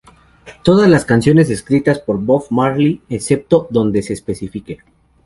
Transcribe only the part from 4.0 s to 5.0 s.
se especifique.